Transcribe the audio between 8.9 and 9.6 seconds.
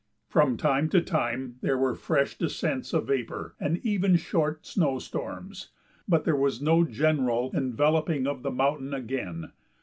again.